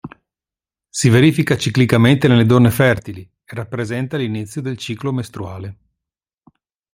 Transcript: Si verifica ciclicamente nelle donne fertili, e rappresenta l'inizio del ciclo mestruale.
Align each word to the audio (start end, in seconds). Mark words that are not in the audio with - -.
Si 0.89 1.09
verifica 1.09 1.55
ciclicamente 1.55 2.27
nelle 2.27 2.45
donne 2.47 2.71
fertili, 2.71 3.21
e 3.21 3.31
rappresenta 3.55 4.17
l'inizio 4.17 4.59
del 4.59 4.75
ciclo 4.77 5.11
mestruale. 5.13 5.77